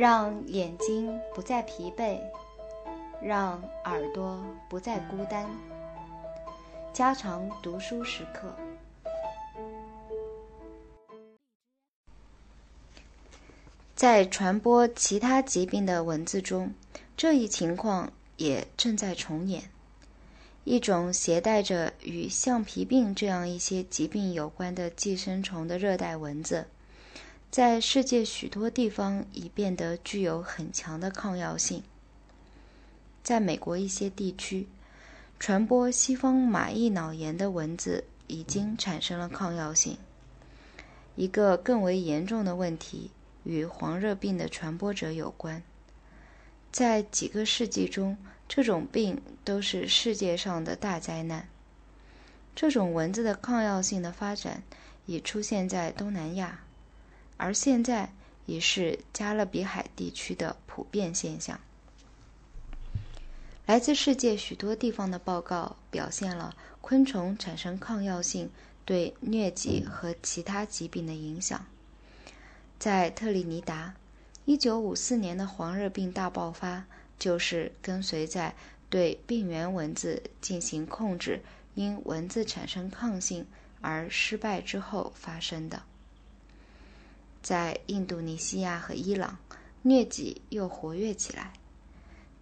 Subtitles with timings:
[0.00, 2.18] 让眼睛不再疲惫，
[3.20, 5.46] 让耳朵不再孤单。
[6.90, 8.56] 加长读书时刻。
[13.94, 16.72] 在传播其他疾病的文字中，
[17.14, 19.64] 这一情况也正在重演。
[20.64, 26.66] 一种携带着与橡皮病这样一些疾病有关的寄生虫的热带蚊子，
[27.50, 31.82] 在世界许多地方已变得具有很强的抗药性。
[33.24, 34.68] 在美国一些地区，
[35.38, 39.98] 传播西方马益脑炎的蚊子已经产生了抗药性。
[41.16, 43.10] 一个更为严重的问题
[43.42, 45.62] 与黄热病的传播者有关，
[46.70, 48.16] 在几个世纪中。
[48.48, 51.48] 这种病都是世界上的大灾难。
[52.56, 54.64] 这种蚊子的抗药性的发展
[55.06, 56.64] 已出现在东南亚，
[57.40, 58.12] 而现在
[58.46, 61.58] 已是加勒比海地区的普遍现象。
[63.66, 68.50] 来自世界许多地方的报告表现了昆虫产生抗药性
[68.84, 71.64] 对疟疾和其他疾病的影响。
[72.78, 73.94] 在特立尼达
[74.46, 76.84] ，1954年的黄热病大爆发。
[77.20, 78.54] 就是跟随在
[78.88, 81.42] 对病原蚊子进行控制，
[81.74, 83.46] 因蚊子产生抗性
[83.82, 85.82] 而失败之后发生的。
[87.42, 89.38] 在印度尼西亚和伊朗，
[89.84, 91.52] 疟疾又活跃起来；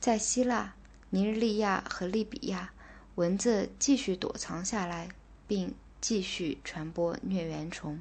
[0.00, 0.74] 在希腊、
[1.10, 2.72] 尼日利亚和利比亚，
[3.14, 5.08] 蚊子继续躲藏下来，
[5.46, 8.00] 并继续传播疟原虫。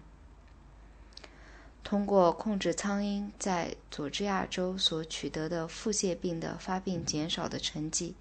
[1.84, 8.14] 通过控制苍蝇在佐治亚州所取得的腹泻病的发病减少的成绩，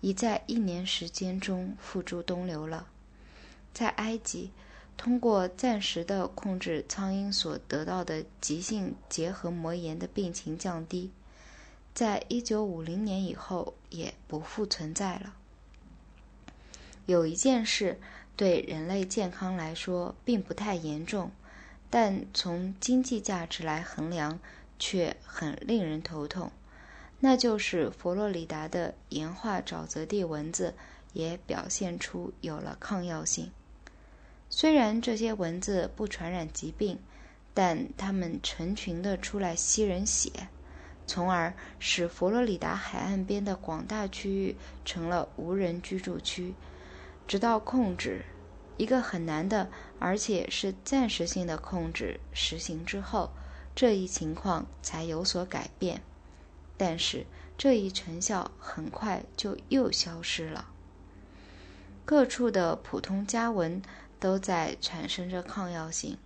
[0.00, 2.86] 已在一年时间中付诸东流了。
[3.74, 4.52] 在埃及，
[4.98, 11.10] 通过暂时的控制苍蝇所得到的急性结核膜炎的病情降低，
[11.94, 15.32] 在一九五零年以后也不复存在了。
[17.06, 17.98] 有一件事
[18.36, 21.30] 对人类健康来说并不太严重。
[21.90, 24.38] 但从经济价值来衡量，
[24.78, 26.52] 却很令人头痛。
[27.20, 30.74] 那就是佛罗里达的盐化沼泽地蚊子
[31.14, 33.50] 也表现出有了抗药性。
[34.50, 36.98] 虽然这些蚊子不传染疾病，
[37.54, 40.48] 但它们成群的出来吸人血，
[41.06, 46.54] 从而使佛罗里达海岸边的广大区域成了无人居住区，
[47.26, 48.24] 直到控制。
[48.76, 53.30] 一个很难的，而且是暂时性的控制实行之后，
[53.74, 56.00] 这一情况才有所改变。
[56.76, 57.26] 但是
[57.56, 60.68] 这一成效很快就又消失了。
[62.04, 63.82] 各处的普通家蚊
[64.20, 66.18] 都在产生着抗药性，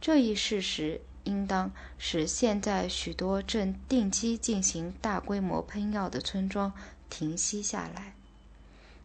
[0.00, 6.72] 这一事实应当使现在许多正定期进行大规模喷药的村庄
[7.08, 8.14] 停息下来。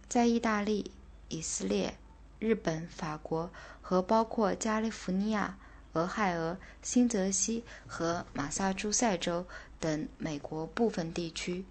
[0.08, 0.92] 在意大利、
[1.30, 1.96] 以色列。
[2.40, 3.52] 日本、法国
[3.82, 5.58] 和包括加利福尼亚、
[5.92, 9.46] 俄亥俄、新泽西和马萨诸塞州
[9.78, 11.66] 等美国部分地区，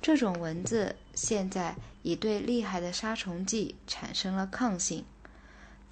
[0.00, 5.04] 这种蚊子现在已对厉害的杀虫剂产生了抗性。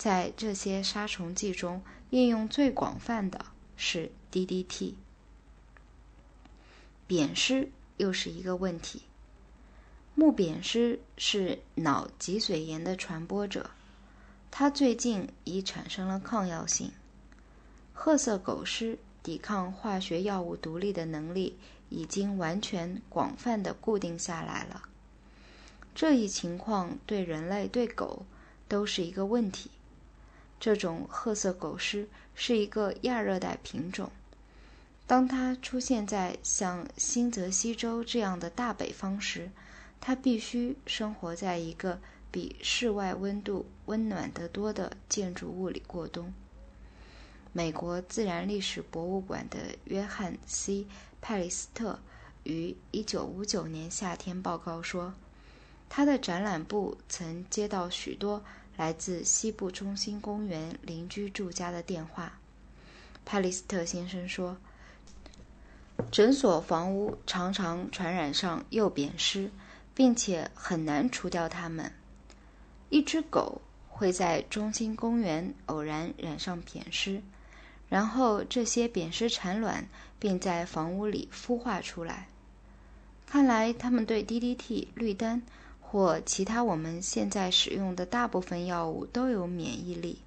[0.01, 3.45] 在这些杀虫剂中，应用最广泛的
[3.77, 4.95] 是 DDT。
[7.07, 7.69] 扁虱
[7.99, 9.03] 又是一个问题。
[10.15, 13.73] 木扁虱是脑脊髓炎的传播者。
[14.51, 16.93] 它最近已产生了抗药性。
[17.93, 21.59] 褐色狗虱抵抗化学药物独立的能力
[21.91, 24.85] 已经完全广泛的固定下来了。
[25.95, 28.25] 这一情况对人类对狗
[28.67, 29.71] 都是一个问题。
[30.61, 32.07] 这种褐色狗虱
[32.37, 34.13] 是一个亚热带品种。
[35.09, 39.51] 当它出现在像新泽西州这样的大北方时，
[40.01, 41.99] 它必须生活在一个。
[42.33, 46.33] 比室外温度温暖得多的建筑物里过冬。
[47.53, 50.87] 美国自然历史博物馆的约翰 ·C·
[51.21, 51.99] 派利斯特
[52.45, 55.13] 于1959年夏天报告说，
[55.89, 58.45] 他的展览部曾接到许多
[58.81, 62.41] 来自西部中心公园邻居住家的电话。
[63.27, 64.57] 派利斯特先生说，
[66.11, 69.51] 诊所房屋常常传染上幼扁虱，
[69.95, 71.93] 并且很难除掉它们。
[72.89, 77.21] 一只狗会在中心公园偶然染上扁虱，
[77.91, 79.87] 然后这些扁虱产卵，
[80.19, 82.29] 并在房屋里孵化出来。
[83.27, 85.43] 看来它们对 DDT、氯丹
[85.91, 90.23] 或其他我们现在使用的大部分药物都有免疫力。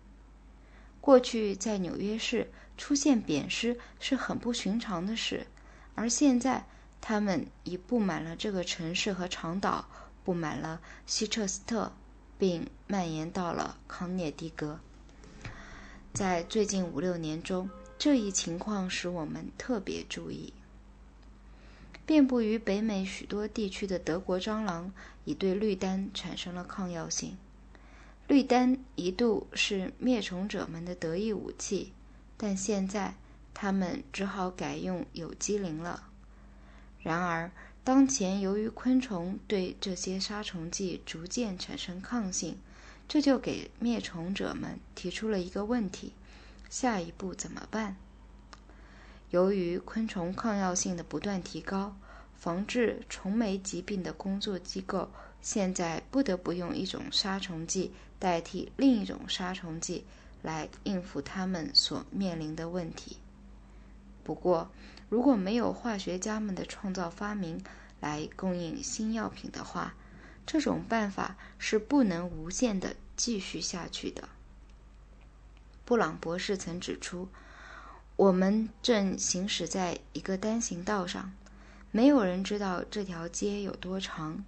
[0.99, 5.47] 过去在纽约市出现扁虱是很不寻常的事，
[5.95, 6.65] 而现在
[6.99, 9.85] 它们已布满了这个城市和长岛，
[10.25, 11.93] 布满了希彻斯特，
[12.37, 14.81] 并蔓延到了康涅狄格。
[16.11, 20.53] 在最近五六年中，这一情况使我们特别注意。
[22.05, 24.91] 遍布于北美许多地区的德国蟑螂
[25.25, 27.37] 已对绿丹产生了抗药性。
[28.27, 31.93] 绿丹一度是灭虫者们的得意武器，
[32.37, 33.15] 但现在
[33.53, 36.09] 他们只好改用有机磷了。
[36.99, 37.51] 然而，
[37.83, 42.57] 当前由于昆虫对这些杀虫剂逐渐产生抗性，
[43.09, 46.13] 这就给灭虫者们提出了一个问题：
[46.69, 47.97] 下一步怎么办？
[49.33, 51.97] 由于昆虫抗药性的不断提高，
[52.35, 55.09] 防治虫媒疾病的工作机构
[55.41, 60.05] 现在不得不用一种杀虫剂代替另一种杀虫剂
[60.43, 63.17] 来应付他们所面临的问题。
[64.23, 64.69] 不过，
[65.09, 67.59] 如果没有化学家们的创造发明
[67.99, 69.95] 来供应新药品的话，
[70.45, 74.29] 这种办法是不能无限的继续下去的。
[75.85, 77.27] 布朗博士曾指出。
[78.23, 81.33] 我们正行驶在一个单行道上，
[81.91, 84.45] 没有人知道这条街有多长。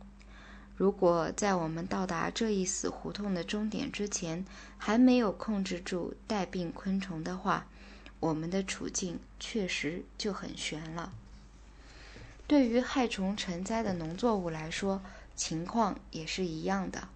[0.77, 4.45] 如果在我们到达这一死胡同的终点之前
[4.77, 7.67] 还没有控制住带病昆虫的话，
[8.21, 11.11] 我们的处境确实就很悬了。
[12.47, 15.01] 对于害虫成灾的农作物来说，
[15.35, 17.09] 情况也是一样的。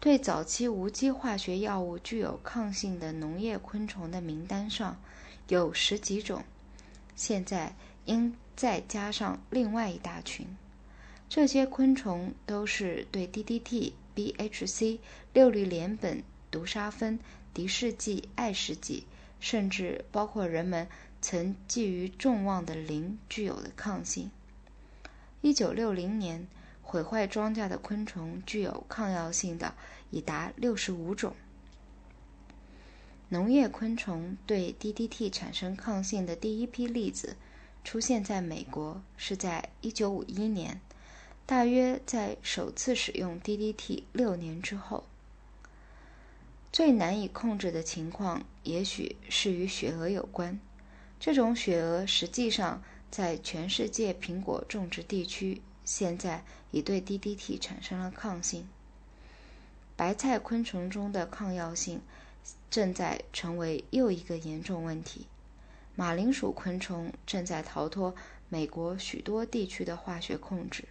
[0.00, 5.00] 对早期无机化学药物具有抗性的农业昆虫的名单上。
[5.48, 6.44] 有十几种，
[7.16, 10.46] 现在应再加上另外一大群。
[11.28, 14.98] 这些昆虫都是对 DDT、BHC、
[15.32, 17.18] 六氯联苯、毒沙芬、
[17.54, 19.06] 敌视剂、爱石剂，
[19.38, 20.88] 甚至包括人们
[21.20, 24.30] 曾寄予众望的磷具有的抗性。
[25.40, 26.48] 一九六零年，
[26.82, 29.74] 毁坏庄稼的昆虫具有抗药性的
[30.10, 31.34] 已达六十五种。
[33.32, 37.36] 农业昆虫对 DDT 产生抗性的第一批例子
[37.84, 40.80] 出现在美国，是在1951年，
[41.46, 45.04] 大约在首次使用 DDT 六年之后。
[46.72, 50.58] 最难以控制的情况，也许是与雪蛾有关。
[51.20, 56.42] 这种雪蛾实际上在全世界苹果种植地区现在
[56.72, 58.68] 已对 DDT 产生了抗性。
[59.94, 62.00] 白菜昆虫中的抗药性。
[62.70, 65.26] 正在成为又一个严重问题。
[65.96, 68.14] 马铃薯昆虫正在逃脱
[68.48, 70.84] 美国许多地区的化学控制。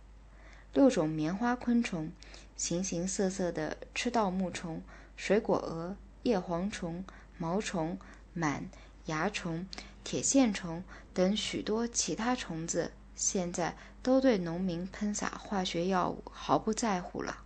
[0.74, 2.12] 六种棉花昆虫、
[2.56, 4.84] 形形色色的吃稻牧虫、
[5.18, 7.04] 水果蛾、叶蝗虫、
[7.38, 7.98] 毛虫、
[8.38, 8.64] 螨、
[9.06, 9.68] 蚜虫、
[10.04, 17.44] 铁线虫等许多其他虫子，现在都对农民喷洒化学药物毫不在乎了。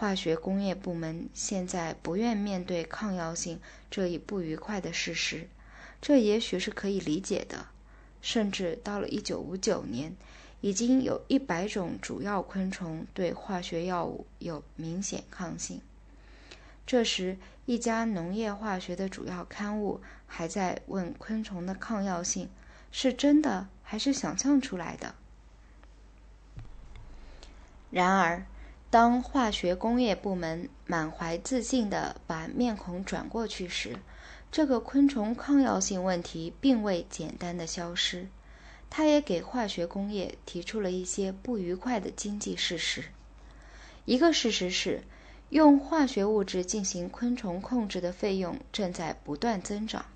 [0.00, 3.58] 化学工业部门现在不愿面对抗药性
[3.90, 5.48] 这一不愉快的事实，
[6.00, 7.66] 这也许是可以理解的。
[8.22, 10.14] 甚至到了1959年，
[10.60, 15.80] 已经有一百种主要昆虫对化学药物有明显抗性。
[16.86, 17.36] 这时，
[17.66, 22.48] 一家农业化学的主要刊物还在问昆虫的抗药性
[22.92, 25.16] 是真的还是想象出来的。
[27.90, 28.46] 然而。
[28.90, 33.98] 当化学工业部门满怀自信地把面孔转过去时，
[34.50, 38.28] 这个昆虫抗药性问题并未简单的消失，
[38.88, 43.04] 它也给化学工业提出了一些不愉快的经济事实。
[44.06, 45.02] 一个事实是，
[45.50, 50.06] 用化学物质进行昆虫控制的费用正在不断增长。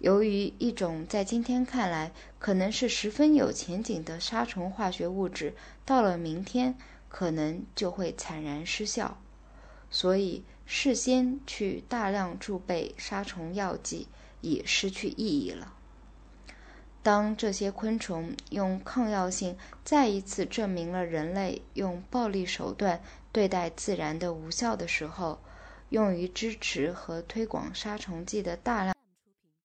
[0.00, 2.10] 由于一种在今天看来
[2.40, 6.74] 可能是十分有前景的杀虫化学物质，到了明天。
[7.10, 9.18] 可能就会惨然失效，
[9.90, 14.08] 所以事先去大量贮备杀虫药剂
[14.40, 15.74] 已失去意义了。
[17.02, 23.02] 当这些昆虫用抗药性再一次证明了人类用暴力手段
[23.32, 25.40] 对待自然的无效的时候，
[25.88, 28.94] 用于支持和推广杀虫剂的大量。